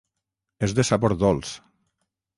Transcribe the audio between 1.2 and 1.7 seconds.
dolç.